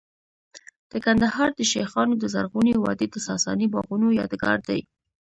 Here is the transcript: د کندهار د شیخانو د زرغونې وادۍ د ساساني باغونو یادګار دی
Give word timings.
د 0.91 0.93
کندهار 1.05 1.49
د 1.55 1.59
شیخانو 1.71 2.13
د 2.19 2.23
زرغونې 2.33 2.73
وادۍ 2.77 3.07
د 3.11 3.17
ساساني 3.27 3.67
باغونو 3.73 4.07
یادګار 4.19 4.57
دی 4.69 4.79